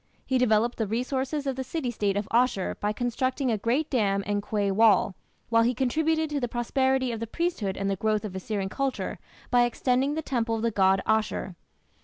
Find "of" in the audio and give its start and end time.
1.45-1.55, 2.17-2.27, 7.11-7.19, 8.25-8.35, 10.55-10.63